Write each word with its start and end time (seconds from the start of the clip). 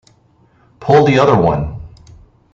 Pull 0.79 1.05
the 1.05 1.19
other 1.19 1.39
one! 1.39 1.79